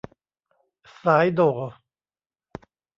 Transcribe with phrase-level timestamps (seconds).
[1.01, 1.49] สายโด่